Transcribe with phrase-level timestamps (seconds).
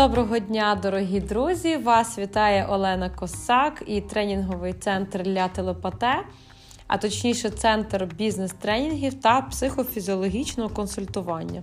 [0.00, 1.76] Доброго дня, дорогі друзі!
[1.76, 6.22] Вас вітає Олена Косак і тренінговий центр для телепате,
[6.86, 11.62] а точніше, центр бізнес-тренінгів та психофізіологічного консультування.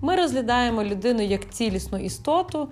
[0.00, 2.68] Ми розглядаємо людину як цілісну істоту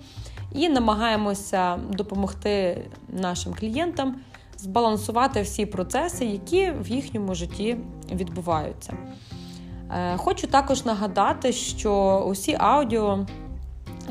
[0.51, 4.15] і намагаємося допомогти нашим клієнтам
[4.57, 7.77] збалансувати всі процеси, які в їхньому житті
[8.11, 8.93] відбуваються.
[9.91, 13.25] Е, хочу також нагадати, що усі аудіо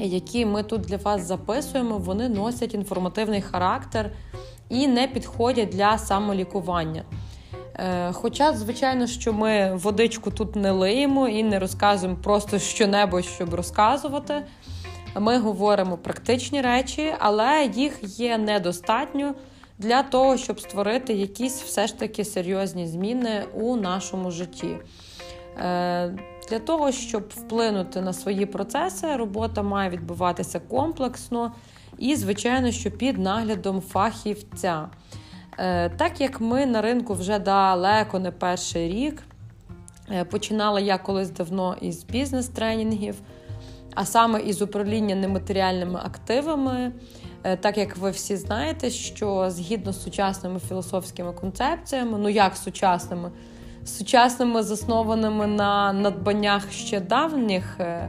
[0.06, 4.10] які ми тут для вас записуємо, вони носять інформативний характер
[4.68, 7.02] і не підходять для самолікування.
[7.74, 13.54] Е, хоча, звичайно, що ми водичку тут не лиємо і не розказуємо просто що-небудь, щоб
[13.54, 14.44] розказувати.
[15.16, 19.34] Ми говоримо практичні речі, але їх є недостатньо
[19.78, 24.76] для того, щоб створити якісь все ж таки серйозні зміни у нашому житті.
[26.50, 31.52] Для того, щоб вплинути на свої процеси, робота має відбуватися комплексно
[31.98, 34.88] і, звичайно, що під наглядом фахівця.
[35.58, 39.22] Е, так як ми на ринку вже далеко не перший рік,
[40.10, 43.14] е, починала я колись давно із бізнес-тренінгів,
[43.94, 46.92] а саме із управління нематеріальними активами.
[47.44, 53.30] Е, так як ви всі знаєте, що згідно з сучасними філософськими концепціями, ну як сучасними,
[53.84, 58.08] сучасними, заснованими на надбаннях ще давніх е,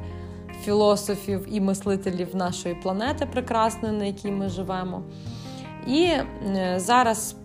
[0.64, 5.04] філософів і мислителів нашої планети, прекрасної, на якій ми живемо.
[5.88, 7.36] І е, зараз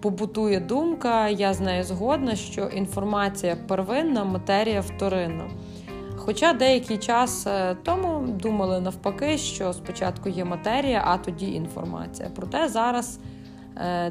[0.00, 5.44] побутує думка, я з нею згодна, що інформація первинна, матерія вторинна.
[6.16, 12.30] Хоча деякий час е, тому думали навпаки, що спочатку є матерія, а тоді інформація.
[12.36, 13.18] Проте зараз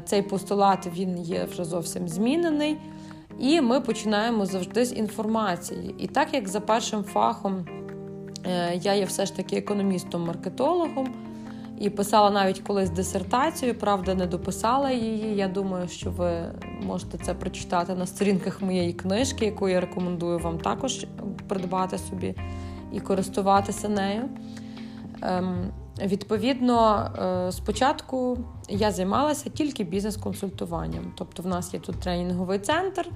[0.04, 2.76] цей постулат він є вже зовсім змінений.
[3.40, 5.94] І ми починаємо завжди з інформації.
[5.98, 7.66] І так як за першим фахом
[8.46, 11.08] е, я є все ж таки економістом-маркетологом
[11.78, 15.36] і писала навіть колись дисертацію, правда, не дописала її.
[15.36, 16.30] Я думаю, що ви
[16.86, 21.06] можете це прочитати на сторінках моєї книжки, яку я рекомендую вам також
[21.48, 22.34] придбати собі
[22.92, 24.28] і користуватися нею.
[26.02, 27.10] Відповідно,
[27.48, 28.38] е, спочатку
[28.68, 31.12] я займалася тільки бізнес-консультуванням.
[31.16, 33.08] Тобто, в нас є тут тренінговий центр,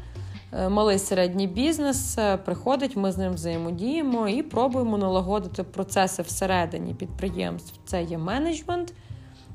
[0.52, 6.94] е, малий середній бізнес е, приходить, ми з ним взаємодіємо і пробуємо налагодити процеси всередині
[6.94, 7.80] підприємств.
[7.84, 8.94] Це є менеджмент,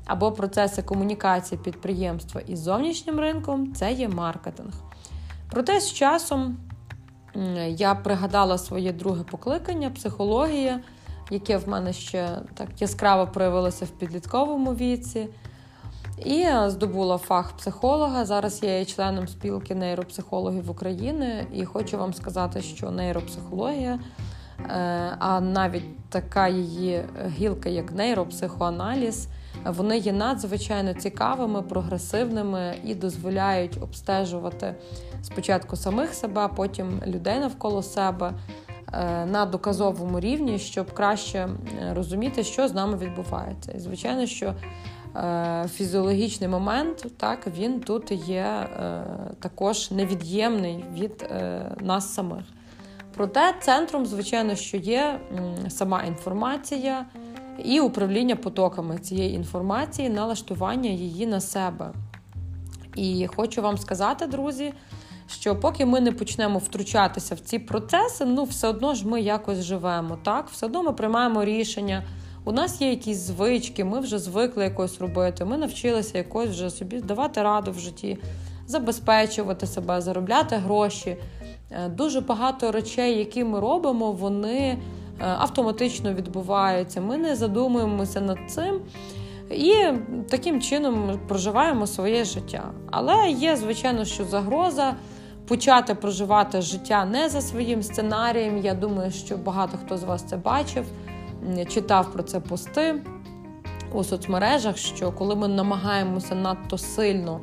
[0.06, 4.72] або процеси комунікації підприємства із зовнішнім ринком це є маркетинг.
[5.50, 6.56] Проте з часом
[7.68, 10.80] я пригадала своє друге покликання психологія
[11.30, 15.28] яке в мене ще так яскраво проявилося в підлітковому віці.
[16.24, 18.24] І здобула фах психолога.
[18.24, 23.98] Зараз я є членом спілки нейропсихологів України, і хочу вам сказати, що нейропсихологія,
[24.58, 27.04] е, а навіть така її
[27.38, 29.28] гілка, як нейропсихоаналіз,
[29.64, 34.74] вони є надзвичайно цікавими, прогресивними і дозволяють обстежувати
[35.22, 38.32] спочатку самих себе, потім людей навколо себе.
[38.92, 43.72] Е, на доказовому рівні, щоб краще е, розуміти, що з нами відбувається.
[43.72, 44.54] І звичайно, що
[45.16, 48.68] е, фізіологічний момент так він тут є
[49.40, 51.30] також невід'ємний від
[51.80, 52.44] нас самих.
[53.16, 55.20] Проте центром, звичайно, що є
[55.68, 57.06] сама інформація
[57.64, 61.92] і управління потоками цієї інформації, налаштування її на себе.
[62.96, 64.72] І хочу вам сказати, друзі
[65.30, 69.62] що поки ми не почнемо втручатися в ці процеси, ну все одно ж ми якось
[69.62, 70.18] живемо.
[70.22, 72.04] Так, все одно ми приймаємо рішення.
[72.44, 75.44] У нас є якісь звички, ми вже звикли якось робити.
[75.44, 78.18] Ми навчилися якось вже собі давати раду в житті,
[78.66, 81.16] забезпечувати себе, заробляти гроші.
[81.70, 84.78] Е, дуже багато речей, які ми робимо, вони е,
[85.18, 87.00] автоматично відбуваються.
[87.00, 88.80] Ми не задумуємося над цим.
[89.50, 89.74] І
[90.30, 92.70] таким чином проживаємо своє життя.
[92.90, 94.94] Але є, звичайно, що загроза
[95.50, 98.58] почати проживати життя не за своїм сценарієм.
[98.58, 100.84] Я думаю, що багато хто з вас це бачив,
[101.68, 103.02] читав про це пости
[103.92, 104.76] у соцмережах.
[104.76, 107.40] Що коли ми намагаємося надто сильно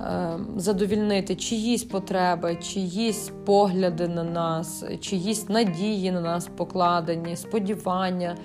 [0.00, 8.36] е, задовільнити чиїсь потреби, чиїсь погляди на нас, чиїсь надії на нас покладені, сподівання.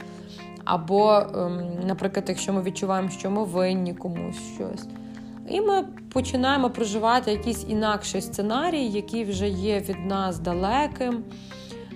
[0.66, 4.88] Або, ем, наприклад, якщо ми відчуваємо, що ми винні комусь щось.
[5.50, 11.24] І ми починаємо проживати якийсь інакший сценарій, який вже є від нас далеким,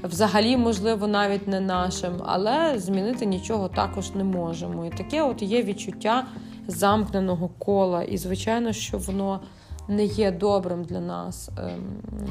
[0.03, 4.85] взагалі, можливо, навіть не нашим, але змінити нічого також не можемо.
[4.85, 6.25] І таке от є відчуття
[6.67, 8.03] замкненого кола.
[8.03, 9.39] І, звичайно, що воно
[9.87, 11.83] не є добрим для нас, ем,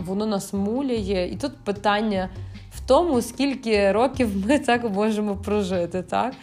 [0.05, 1.33] воно нас муляє.
[1.33, 2.31] І тут питання
[2.73, 6.03] в тому, скільки років ми так можемо прожити.
[6.03, 6.35] так?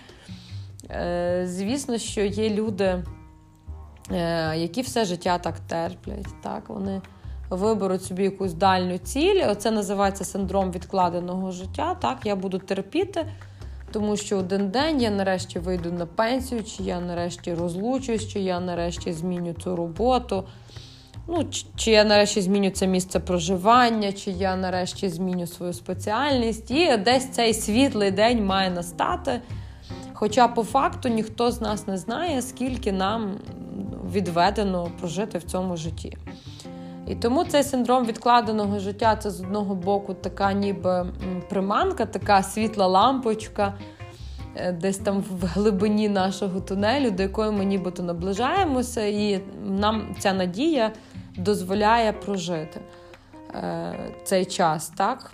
[0.89, 3.03] Е, звісно, що є люди,
[4.55, 6.41] які все життя так терплять.
[6.43, 6.69] Так?
[6.69, 7.01] Вони
[7.49, 9.43] виберуть собі якусь дальню ціль.
[9.49, 11.95] Оце називається синдром відкладеного життя.
[11.95, 13.25] Так, Я буду терпіти,
[13.91, 18.59] тому що один день я нарешті вийду на пенсію, чи я нарешті розлучусь, чи я
[18.59, 20.43] нарешті зміню цю роботу.
[21.27, 21.45] Ну,
[21.75, 26.71] Чи я нарешті зміню це місце проживання, чи я нарешті зміню свою спеціальність.
[26.71, 29.41] І десь цей світлий день має настати.
[30.13, 33.35] Хоча по факту ніхто з нас не знає, скільки нам
[34.13, 36.17] відведено прожити в цьому житті.
[37.07, 41.05] І тому цей синдром відкладеного життя це з одного боку така ніби
[41.49, 43.73] приманка, така світла лампочка,
[44.55, 50.33] е, десь там в глибині нашого тунелю, до якої ми нібито наближаємося, і нам ця
[50.33, 50.91] надія
[51.37, 52.81] дозволяє прожити
[53.55, 53.93] е,
[54.23, 54.89] цей час.
[54.89, 55.33] так?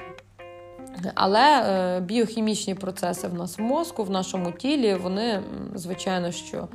[1.15, 5.41] Але е, біохімічні процеси в нас в мозку, в нашому тілі, вони,
[5.75, 6.67] звичайно, що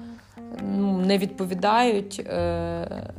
[1.06, 3.10] не відповідають е,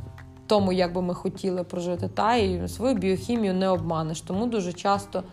[0.48, 4.22] тому, як би ми хотіли прожити, та і свою біохімію не обманеш.
[4.22, 5.24] Тому дуже часто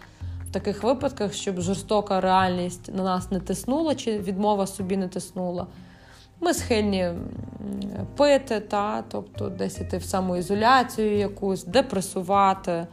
[0.49, 5.67] в таких випадках, щоб жорстока реальність на нас не тиснула, чи відмова собі не тиснула.
[6.41, 7.11] Ми схильні
[8.17, 12.87] пити, та, тобто десь іти в самоізоляцію якусь, депресувати.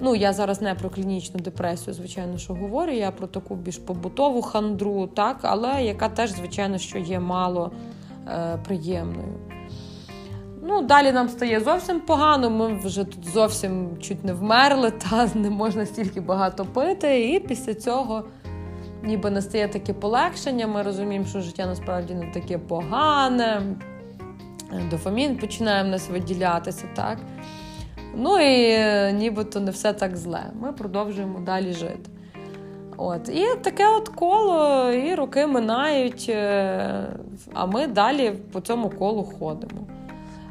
[0.00, 2.92] Ну, я зараз не про клінічну депресію, звичайно, що говорю.
[2.92, 7.70] Я про таку більш побутову хандру, так, але яка теж, звичайно, що є мало
[8.64, 9.38] приємною.
[10.62, 15.50] Ну, Далі нам стає зовсім погано, ми вже тут зовсім чуть не вмерли, та не
[15.50, 17.30] можна стільки багато пити.
[17.30, 18.24] І після цього
[19.02, 20.66] ніби настає таке полегшення.
[20.66, 23.62] Ми розуміємо, що життя насправді не таке погане.
[24.90, 26.84] Дофамін починає в нас виділятися.
[26.96, 27.18] так.
[28.14, 30.50] Ну і е, нібито не все так зле.
[30.60, 32.10] Ми продовжуємо далі жити.
[32.96, 33.28] От.
[33.28, 37.06] І таке от коло, і роки минають, е,
[37.54, 39.86] а ми далі по цьому колу ходимо.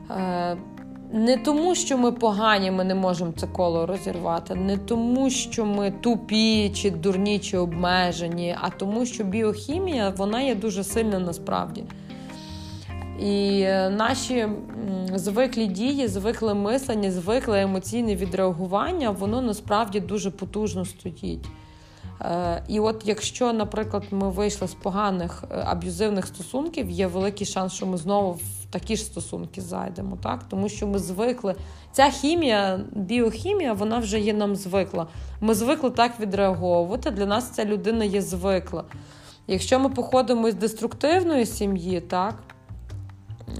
[0.09, 0.57] Е,
[1.11, 5.91] не тому, що ми погані, ми не можемо це коло розірвати, не тому, що ми
[5.91, 11.83] тупі, чи дурні, чи обмежені, а тому, що біохімія вона є дуже сильна насправді.
[13.19, 14.47] І е, наші
[15.15, 21.45] звиклі дії, звикле мислення, звикле емоційне відреагування, воно насправді дуже потужно стоїть.
[22.21, 27.73] Е, і от якщо, наприклад, ми вийшли з поганих е, аб'юзивних стосунків, є великий шанс,
[27.73, 30.43] що ми знову в такі ж стосунки зайдемо, так?
[30.49, 31.55] тому що ми звикли.
[31.91, 35.07] Ця хімія, біохімія, вона вже є нам звикла.
[35.41, 37.11] Ми звикли так відреаговувати.
[37.11, 38.83] Для нас ця людина є звикла.
[39.47, 42.35] Якщо ми походимо з деструктивної сім'ї, так,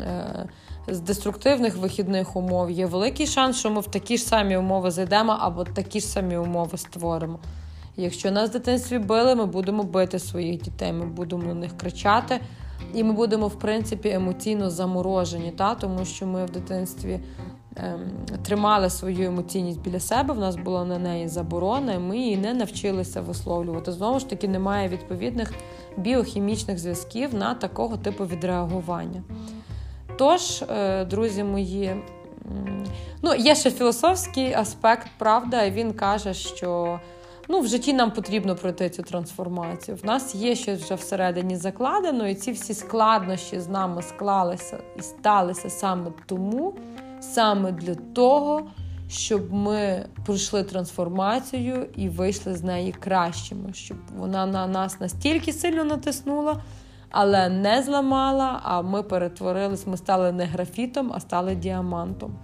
[0.01, 0.49] е,
[0.87, 5.37] з деструктивних вихідних умов, є великий шанс, що ми в такі ж самі умови зайдемо
[5.39, 7.39] або такі ж самі умови створимо.
[7.97, 12.39] Якщо нас в дитинстві били, ми будемо бити своїх дітей, ми будемо на них кричати,
[12.93, 15.75] і ми будемо, в принципі, емоційно заморожені, та?
[15.75, 17.19] тому що ми в дитинстві
[17.75, 17.99] ем,
[18.43, 22.53] тримали свою емоційність біля себе, в нас була на неї заборона, і ми її не
[22.53, 23.91] навчилися висловлювати.
[23.91, 25.53] Знову ж таки, немає відповідних
[25.97, 29.23] біохімічних зв'язків на такого типу відреагування.
[30.17, 31.95] Тож, е, друзі мої,
[33.21, 36.99] ну, є ще філософський аспект, правда, і він каже, що
[37.47, 39.97] ну, в житті нам потрібно пройти цю трансформацію.
[40.03, 45.01] В нас є щось вже всередині закладено, і ці всі складнощі з нами склалися і
[45.01, 46.73] сталися саме тому,
[47.19, 48.67] саме для того,
[49.09, 55.83] щоб ми пройшли трансформацію і вийшли з неї кращими, щоб вона на нас настільки сильно
[55.83, 56.61] натиснула.
[57.17, 62.35] Але не зламала, а ми перетворились, ми стали не графітом, а стали діамантом.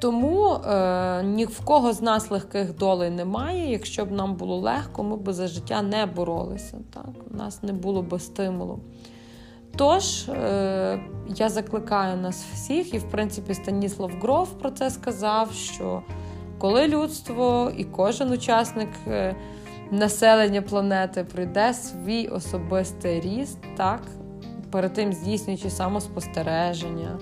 [0.00, 3.72] Тому е, ні в кого з нас легких долей немає.
[3.72, 6.76] Якщо б нам було легко, ми б за життя не боролися.
[6.94, 7.08] Так?
[7.34, 8.78] У нас не було б стимулу.
[9.76, 11.00] Тож, е,
[11.36, 16.02] я закликаю нас всіх, і, в принципі, Станіслав Гров про це сказав: що
[16.58, 19.36] коли людство і кожен учасник е,
[19.90, 24.00] населення планети пройде свій особистий ріст, так,
[24.70, 27.18] перед тим здійснюючи самоспостереження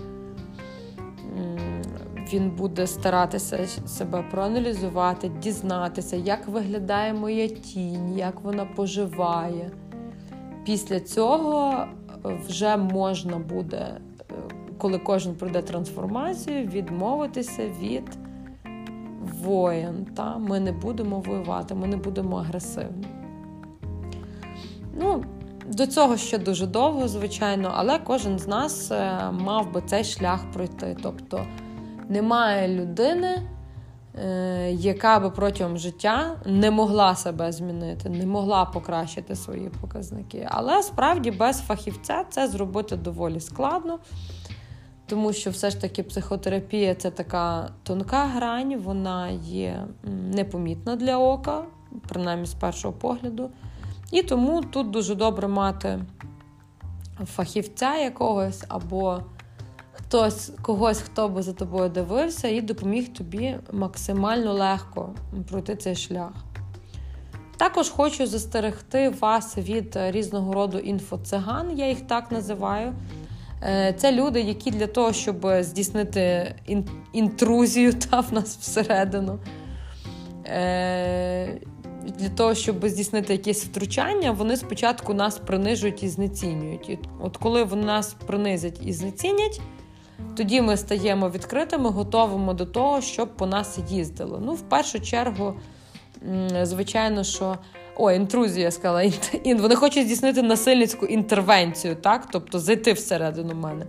[2.32, 9.70] він буде старатися себе проаналізувати, дізнатися, як виглядає моя тінь, як вона поживає.
[10.64, 11.86] Після цього
[12.26, 14.34] е, вже можна буде, е,
[14.78, 18.18] коли кожен пройде трансформацію, відмовитися від
[19.42, 20.06] воєн.
[20.16, 20.38] Та?
[20.38, 23.06] Ми не будемо воювати, ми не будемо агресивні.
[25.00, 25.24] Ну,
[25.68, 30.50] до цього ще дуже довго, звичайно, але кожен з нас е, мав би цей шлях
[30.52, 30.96] пройти.
[31.02, 31.46] Тобто
[32.08, 33.42] немає людини,
[34.14, 40.48] е, яка би протягом життя не могла себе змінити, не могла покращити свої показники.
[40.50, 43.98] Але справді без фахівця це зробити доволі складно.
[45.06, 49.86] Тому що все ж таки психотерапія це така тонка грань, вона є
[50.34, 51.64] непомітна для ока,
[52.08, 53.50] принаймні з першого погляду.
[54.12, 55.98] І тому тут дуже добре мати
[57.24, 59.20] фахівця якогось або
[60.16, 65.14] хтось, когось, хто би за тобою дивився, і допоміг тобі максимально легко
[65.48, 66.32] пройти цей шлях.
[67.56, 72.92] Також хочу застерегти вас від різного роду інфоциган, я їх так називаю.
[73.62, 76.54] Е, це люди, які для того, щоб здійснити
[77.12, 79.38] інтрузію та в нас всередину.
[80.46, 81.60] Е,
[82.18, 86.98] для того, щоб здійснити якесь втручання, вони спочатку нас принижують і знецінюють.
[87.20, 89.60] От коли вони нас принизять і знецінять,
[90.36, 94.38] тоді ми стаємо відкритими, готовими до того, щоб по нас їздили.
[94.42, 95.54] Ну, в першу чергу,
[96.62, 97.58] звичайно, що.
[97.98, 99.10] О, інтрузія сказала.
[99.44, 102.28] Вони хочуть здійснити насильницьку інтервенцію, так?
[102.32, 103.86] тобто зайти всередину мене.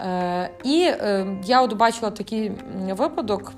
[0.00, 2.52] Е, І е, я от бачила такий
[2.90, 3.52] випадок.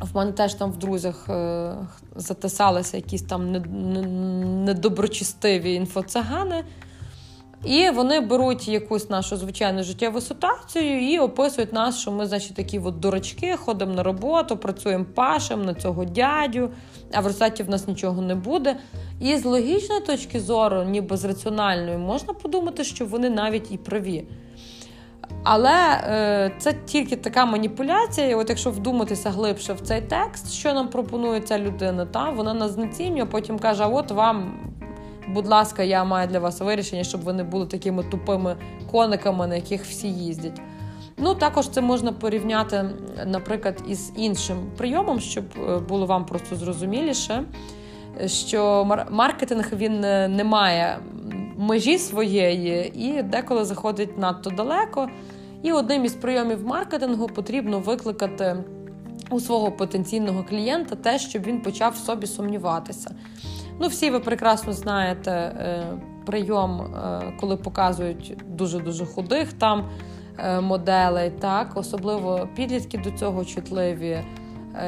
[0.00, 1.74] В мене теж там в друзях е,
[2.16, 3.52] затисалися якісь там
[4.64, 6.64] недоброчестиві інфоцигани.
[7.66, 12.78] І вони беруть якусь нашу звичайну життєву ситуацію і описують нас, що ми, значить, такі
[12.78, 16.70] от дурачки, ходимо на роботу, працюємо пашем на цього дядю,
[17.12, 18.76] а в результаті в нас нічого не буде.
[19.20, 24.24] І з логічної точки зору, ніби з раціональної, можна подумати, що вони навіть і праві.
[25.44, 28.36] Але е, це тільки така маніпуляція.
[28.36, 32.70] От якщо вдуматися глибше в цей текст, що нам пропонує ця людина, та вона нас
[32.70, 34.54] знецінює, потім каже: от вам,
[35.28, 38.56] будь ласка, я маю для вас вирішення, щоб ви не були такими тупими
[38.90, 40.60] кониками, на яких всі їздять.
[41.18, 42.84] Ну, також це можна порівняти,
[43.26, 47.44] наприклад, із іншим прийомом, щоб е, було вам просто зрозуміліше,
[48.26, 50.98] що маркетинг він е, не має
[51.56, 55.08] межі своєї і деколи заходить надто далеко.
[55.62, 58.56] І одним із прийомів маркетингу потрібно викликати
[59.30, 63.10] у свого потенційного клієнта те, щоб він почав в собі сумніватися.
[63.80, 65.86] Ну, всі ви прекрасно знаєте е,
[66.26, 69.88] прийом, е, коли показують дуже-дуже худих там
[70.38, 74.18] е, моделей, так, особливо підлітки до цього чутливі.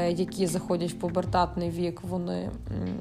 [0.09, 2.51] Які заходять в пубертатний вік, вони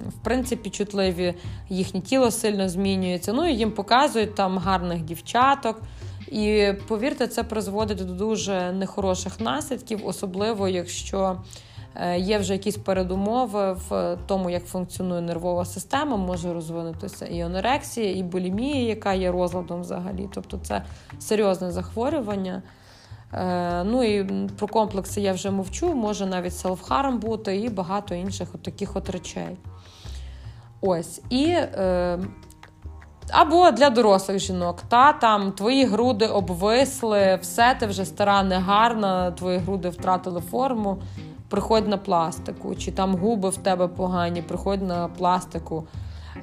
[0.07, 1.33] в принципі чутливі,
[1.69, 3.33] їхнє тіло сильно змінюється.
[3.33, 5.81] Ну і їм показують там гарних дівчаток,
[6.27, 11.37] і повірте, це призводить до дуже нехороших наслідків, особливо якщо
[12.17, 18.23] є вже якісь передумови в тому, як функціонує нервова система, може розвинутися і анорексія, і
[18.23, 20.29] булімія, яка є розладом взагалі.
[20.33, 20.83] Тобто це
[21.19, 22.63] серйозне захворювання.
[23.33, 24.23] Е, ну і
[24.57, 29.09] про комплекси я вже мовчу, може навіть селфхарм бути і багато інших от таких от
[29.09, 29.57] речей.
[30.81, 31.21] Ось.
[31.29, 32.19] І е,
[33.31, 34.81] або для дорослих жінок.
[34.89, 40.97] Та там твої груди обвисли, все ти вже стара, негарна, твої груди втратили форму.
[41.49, 45.87] Приходь на пластику, чи там губи в тебе погані, приходь на пластику.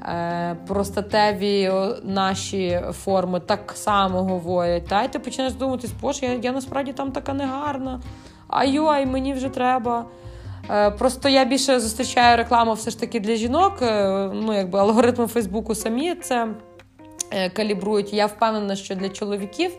[0.03, 4.87] Е, Простатеві наші форми так само говорять.
[4.87, 8.01] Та й ти починаєш думати, боже, я, я насправді там така негарна.
[8.49, 10.05] Ай-ой, мені вже треба.
[10.71, 13.83] Е, Просто я більше зустрічаю рекламу все ж таки для жінок.
[13.83, 16.49] Е, ну, якби алгоритми Фейсбуку самі це.
[17.53, 18.13] Калібрують.
[18.13, 19.73] Я впевнена, що для чоловіків,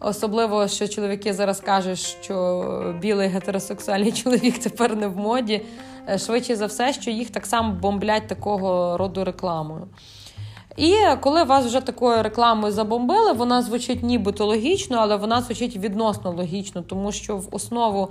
[0.00, 5.62] особливо, що чоловіки зараз кажуть, що білий гетеросексуальний чоловік тепер не в моді.
[6.08, 9.86] Е, швидше за все, що їх так само бомблять такого роду рекламою.
[10.76, 16.32] І коли вас вже такою рекламою забомбили, вона звучить нібито логічно, але вона звучить відносно
[16.32, 18.08] логічно, тому що в основу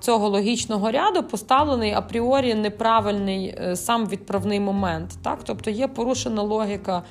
[0.00, 5.10] цього логічного ряду поставлений апріорі неправильний е, сам відправний момент.
[5.22, 5.38] Так?
[5.44, 7.02] Тобто є порушена логіка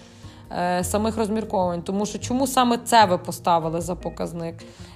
[0.82, 1.82] самих розмірковань.
[1.82, 4.56] Тому що чому саме це ви поставили за показник?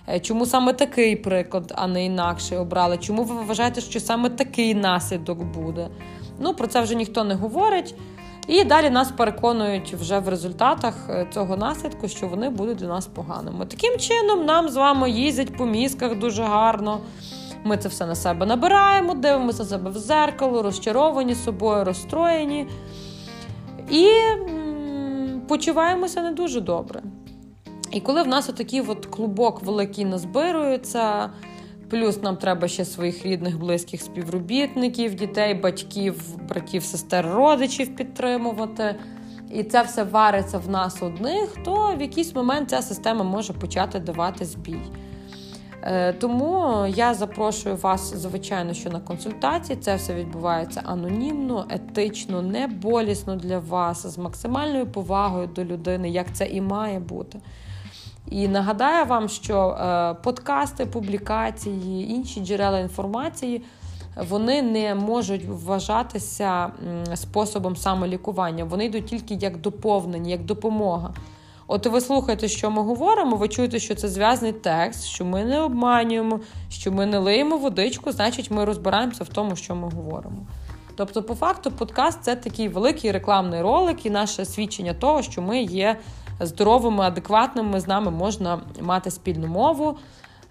[0.10, 2.98] Е, чому саме такий приклад, а не інакший обрали?
[2.98, 5.88] Чому ви вважаєте, що саме такий наслідок буде?
[6.39, 7.96] Ну, про це вже ніхто не говорить.
[8.48, 13.08] І далі нас переконують вже в результатах е, цього наслідку, що вони будуть для нас
[13.08, 13.65] поганими.
[13.65, 17.00] Таким чином, нам з вами їздять по мізках дуже гарно.
[17.63, 22.67] Ми це все на себе набираємо, дивимося себе в зеркало, розчаровані собою, розстроєні.
[23.89, 24.08] І
[25.51, 27.03] почуваємося не дуже добре.
[27.91, 31.29] І коли в нас отакий от клубок великий назбирується,
[31.89, 36.15] плюс нам треба ще своїх рідних, близьких співробітників, дітей, батьків,
[36.50, 38.96] братів, сестер, родичів підтримувати.
[39.53, 44.00] І це все вариться в нас одних, то в якийсь момент ця система може почати
[44.00, 44.81] давати збій.
[45.83, 49.79] Е, тому я запрошую вас, звичайно, що на консультації.
[49.79, 56.33] Це все відбувається анонімно, етично, не болісно для вас, з максимальною повагою до людини, як
[56.33, 57.39] це і має бути.
[58.29, 63.63] І нагадаю вам, що е, подкасти, публікації, інші джерела інформації
[64.29, 66.71] вони не можуть вважатися
[67.15, 68.63] способом самолікування.
[68.63, 71.13] Вони йдуть тільки як доповнення, як допомога.
[71.73, 75.61] От ви слухаєте, що ми говоримо, ви чуєте, що це зв'язний текст, що ми не
[75.61, 80.37] обманюємо, що ми не лиємо водичку, значить, ми розбираємося в тому, що ми говоримо.
[80.95, 85.61] Тобто, по факту, подкаст це такий великий рекламний ролик і наше свідчення того, що ми
[85.61, 85.99] є
[86.39, 89.97] здоровими, адекватними, з нами можна мати спільну мову.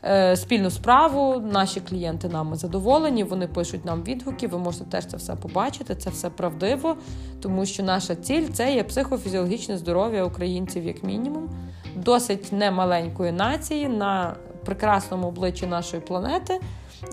[0.04, 1.42] Е, спільну справу.
[1.52, 3.24] Наші клієнти нами задоволені.
[3.24, 4.46] Вони пишуть нам відгуки.
[4.46, 5.94] Ви можете теж це все побачити.
[5.94, 6.96] Це все правдиво,
[7.40, 11.48] тому що наша ціль це є психофізіологічне здоров'я українців, як мінімум,
[11.96, 16.60] досить немаленької нації на прекрасному обличчі нашої планети.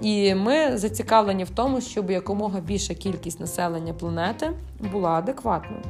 [0.01, 4.51] І ми зацікавлені в тому, щоб якомога більша кількість населення планети
[4.91, 5.83] була адекватною.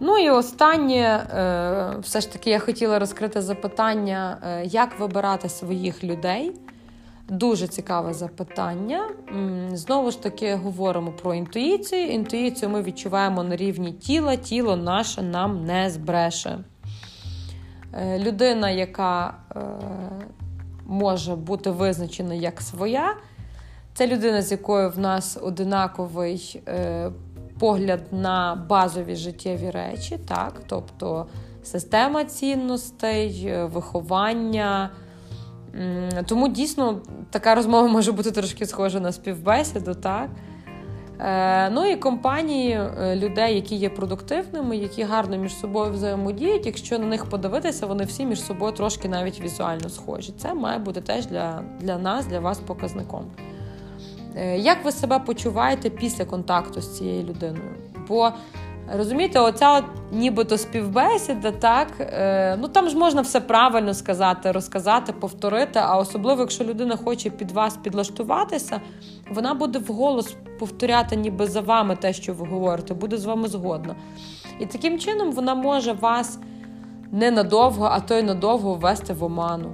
[0.00, 6.04] Ну і останнє, е, все ж таки, я хотіла розкрити запитання, е, як вибирати своїх
[6.04, 6.52] людей.
[7.28, 9.08] Дуже цікаве запитання.
[9.72, 12.06] Знову ж таки, говоримо про інтуїцію.
[12.06, 16.58] Інтуїцію ми відчуваємо на рівні тіла, тіло наше нам не збреше.
[17.92, 19.34] Е, людина, яка
[20.86, 23.14] може бути визначена як своя,
[23.94, 26.62] це людина, з якою в нас одинаковий
[27.58, 31.26] погляд на базові життєві речі, так, тобто
[31.62, 34.90] система цінностей, е, виховання.
[36.26, 37.00] Тому дійсно
[37.30, 40.30] така розмова може бути трошки схожа на співбесіду, так.
[41.20, 46.66] Е, ну і компанії е, людей, які є продуктивними, які гарно між собою взаємодіють.
[46.66, 50.32] Якщо на них подивитися, вони всі між собою трошки навіть візуально схожі.
[50.38, 53.24] Це має бути теж для, для нас, для вас показником.
[54.38, 57.74] Е, як ви себе почуваєте після контакту з цією людиною?
[58.08, 58.32] Бо
[58.96, 65.12] розумієте, оця от нібито співбесіда, так е, ну там ж можна все правильно сказати, розказати,
[65.12, 65.78] повторити.
[65.82, 68.80] А особливо, якщо людина хоче під вас підлаштуватися,
[69.30, 73.94] вона буде вголос повторяти, ніби за вами те, що ви говорите, буде з вами згодна.
[74.60, 76.38] І таким чином вона може вас
[77.12, 79.72] ненадовго, а то й надовго ввести в оману.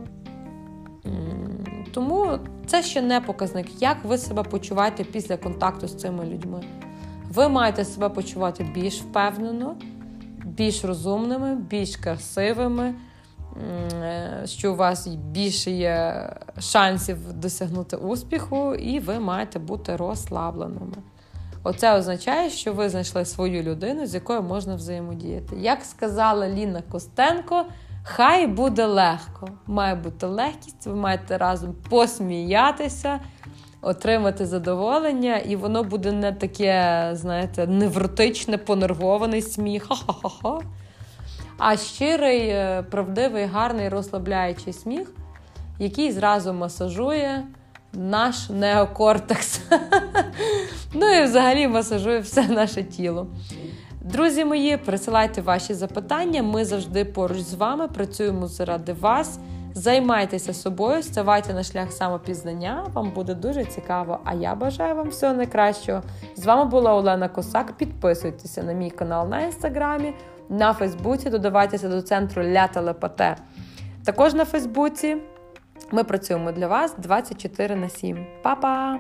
[1.93, 6.65] Тому це ще не показник, як ви себе почуваєте після контакту з цими людьми.
[7.29, 9.77] Ви маєте себе почувати більш впевнено,
[10.45, 12.95] більш розумними, більш красивими,
[14.45, 20.97] що у вас більше є шансів досягнути успіху, і ви маєте бути розслабленими.
[21.63, 25.57] Оце означає, що ви знайшли свою людину, з якою можна взаємодіяти.
[25.57, 27.65] Як сказала Ліна Костенко.
[28.07, 29.49] Хай буде легко.
[29.67, 33.21] Має бути легкість, ви маєте разом посміятися,
[33.83, 39.89] отримати задоволення, і воно буде не таке, знаєте, невротичне, понервований сміх.
[39.89, 40.59] Ха-ха-ха.
[41.59, 45.13] А щирий, е, правдивий, гарний, розслабляючий сміх,
[45.79, 47.45] який зразу масажує
[47.93, 49.61] наш неокортекс.
[50.97, 53.27] Ну і взагалі масажує все наше тіло.
[54.05, 56.43] Друзі мої, присилайте ваші запитання.
[56.43, 59.39] Ми завжди поруч з вами працюємо заради вас.
[59.75, 62.87] Займайтеся собою, ставайте на шлях самопізнання.
[62.93, 64.21] Вам буде дуже цікаво.
[64.25, 66.03] А я бажаю вам всього найкращого.
[66.37, 67.73] З вами була Олена Косак.
[67.73, 70.15] Підписуйтеся на мій канал на інстаграмі,
[70.49, 71.31] на Фейсбуці.
[71.31, 73.37] Додавайтеся до центру Ля Телепате.
[74.05, 75.17] Також на Фейсбуці
[75.91, 78.27] ми працюємо для вас 24 на 7.
[78.43, 78.99] Па-па!